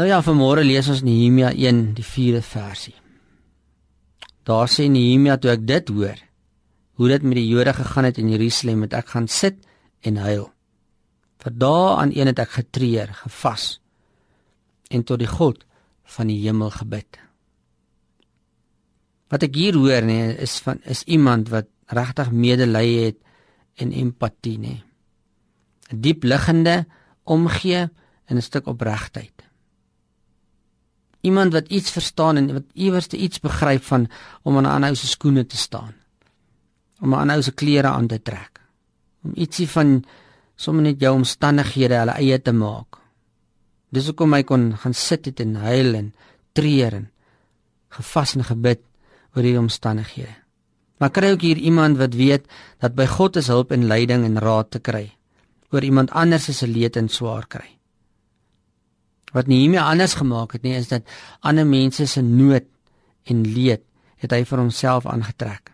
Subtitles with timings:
[0.00, 2.94] Nou ja, vanmôre lees ons Nehemia 1 die 4de versie.
[4.48, 6.22] Daar sê Nehemia toe ek dit hoor,
[6.96, 9.58] hoe dit met die Jode gegaan het in Jerusalem, het ek gaan sit
[10.00, 10.46] en huil.
[11.44, 13.66] Vir dae aan een het ek getreur, gevas
[14.88, 15.66] en tot die God
[16.14, 17.20] van die hemel gebid.
[19.28, 23.20] Wat ek hier hoor nê nee, is van is iemand wat regtig medelee het
[23.76, 24.80] en empatie nê.
[24.80, 24.82] Nee.
[25.92, 26.86] 'n Diep liggende
[27.28, 27.84] omgee
[28.24, 29.49] en 'n stuk opregtheid.
[31.20, 34.08] Iemand wat iets verstaan en wat iewers iets begryp van
[34.42, 35.94] om aan 'n ander se skoene te staan.
[37.00, 38.60] Om 'n ander se klere aan te trek.
[39.22, 40.04] Om ietsie van
[40.56, 42.98] sommer net jou omstandighede hulle eie te maak.
[43.90, 46.12] Dis hoekom hy kon gaan sit het en huil en
[46.52, 47.10] treur en
[47.88, 48.80] gevas en gebid
[49.34, 50.36] oor hierdie omstandighede.
[51.00, 52.46] Maar kry ook hier iemand wat weet
[52.78, 55.08] dat by God is hulp en leiding en raad te kry
[55.70, 57.79] oor iemand anders se leed en swaar kry.
[59.32, 61.02] Wat Nehemia anders gemaak het, nee, is dat
[61.40, 62.66] ander mense se nood
[63.24, 63.82] en leed
[64.20, 65.70] het hy vir homself aangetrek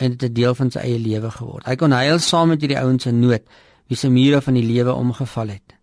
[0.00, 1.66] en dit 'n deel van sy eie lewe geword.
[1.66, 3.42] Hy kon huil saam met hierdie ouens se nood
[3.88, 5.74] wie se mure van die lewe omgeval het.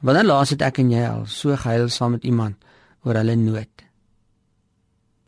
[0.00, 2.56] Wanneer laas het ek en jy al so gehuil saam met iemand
[3.04, 3.70] oor hulle nood?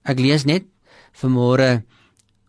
[0.03, 0.65] Ek lees net
[1.13, 1.85] vanmôre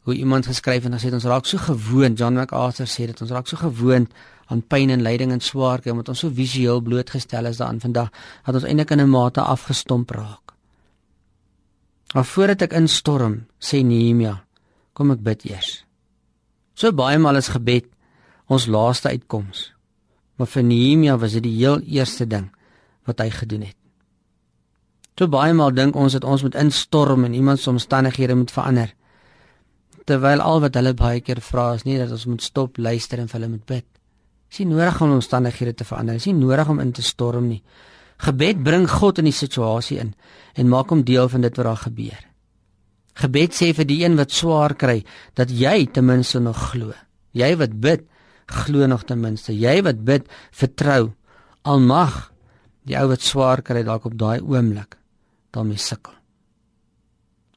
[0.06, 3.32] hoe iemand geskryf en gesê het ons raak so gewoond, John MacArthur sê dit ons
[3.34, 4.12] raak so gewoond
[4.54, 8.12] aan pyn en lyding en swaarkry omdat ons so visueel blootgestel is daaraan vandag
[8.46, 10.54] dat ons eintlik in 'n mate afgestomp raak.
[12.14, 14.44] Maar voordat ek instorm, sê Nehemia,
[14.94, 15.86] kom ek bid eers.
[16.76, 17.86] So baie maal is gebed
[18.48, 19.74] ons laaste uitkoms.
[20.38, 22.52] Maar vir Nehemia was dit die heel eerste ding
[23.06, 23.76] wat hy gedoen het.
[25.18, 28.94] So baie maal dink ons dat ons moet instorm en iemand se omstandighede moet verander.
[30.06, 33.30] Terwyl al wat hulle baie keer vra is nie dat ons moet stop luister en
[33.32, 33.88] vir hulle moet bid.
[34.50, 36.20] Dis nie nodig om omstandighede te verander.
[36.20, 37.62] Dis nie nodig om in te storm nie.
[38.22, 40.14] Gebed bring God in die situasie in
[40.56, 42.22] en maak hom deel van dit wat daar gebeur.
[43.16, 45.02] Gebed sê vir die een wat swaar kry
[45.40, 46.94] dat jy ten minste nog glo.
[47.36, 48.06] Jy wat bid,
[48.48, 49.56] glo nog ten minste.
[49.56, 51.14] Jy wat bid, vertrou.
[51.66, 52.30] Almag
[52.86, 55.00] die ou wat swaar kry dalk op daai oomblik
[55.56, 56.14] daarmee sukkel.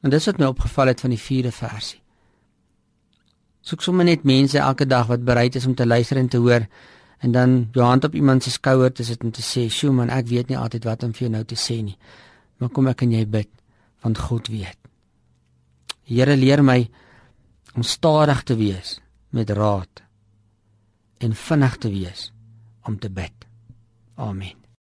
[0.01, 1.99] En dis wat my opgeval het van die 4de versie.
[3.61, 6.67] Soek sommer net mense elke dag wat bereid is om te luister en te hoor
[7.19, 10.09] en dan jou hand op iemand se skouer te sit en te sê, "Sjoe man,
[10.09, 11.97] ek weet nie altyd wat om vir jou nou te sê nie.
[12.57, 13.49] Maar kom ek en jy bid,
[14.01, 14.77] want God weet."
[16.03, 16.89] Here leer my
[17.75, 18.99] om stadig te wees
[19.29, 20.01] met raad
[21.17, 22.31] en vinnig te wees
[22.83, 23.45] om te bid.
[24.15, 24.68] Amen.